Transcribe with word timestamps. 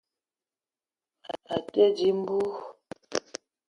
À 1.53 1.57
te 1.71 1.83
dìng 1.97 2.19
mbú 2.21 2.37